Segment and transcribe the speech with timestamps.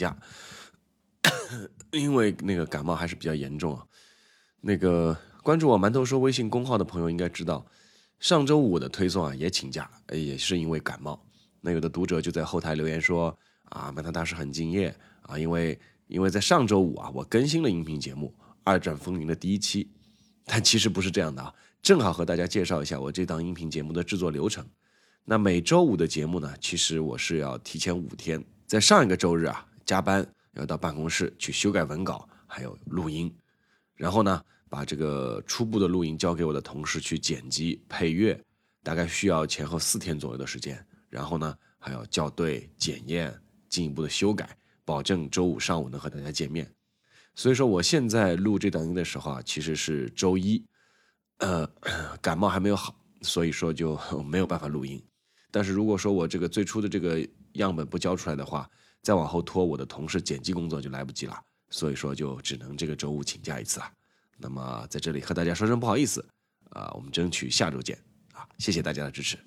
[0.00, 0.16] 假，
[1.92, 3.84] 因为那个感冒还是比较严重啊。
[4.62, 7.66] 那个关注我馒头说微信公号的朋友应该知道，
[8.18, 11.22] 上周五的推送啊也请假，也是因为感冒。
[11.60, 19.90] 那有的读者就在后台留言说啊，馒头大师很敬业啊，因为因为在上周五啊我更新了音频节目《二战风云》的第一期，
[20.46, 24.66] 但其实不是这样的啊，正好和大家介绍一下我这档音频节目的制作流程。
[25.24, 33.28] 那每周五的节目呢，其实我是要提前五天，在上一个周日啊加班，要到办公室去修改文稿，还有录音，
[33.96, 38.40] 然后呢把这个初步的录音交给我的同事去剪辑配乐，
[38.84, 43.36] 大概需要前后四天左右的时间，然后呢还要校对、检验、
[43.68, 46.72] 进一步的修改，保证周五上午能和大家见面。
[47.34, 50.64] 所以说我现在录这段音的时候啊，其实是周一，
[51.38, 51.68] 呃，
[52.22, 55.02] 感冒还没有好，所以说就 没有办法录音。
[55.50, 58.70] 但是如果说我这个最初的这个样本不交出来的话，
[59.02, 63.90] 再往后拖，我的同事剪辑工作就来不及了，所以说就只能这个周五请假一次了。
[64.36, 66.24] 那么在这里和大家说声不好意思，
[66.70, 67.98] 啊，我们争取下周见
[68.32, 69.38] 啊，谢谢大家的支持。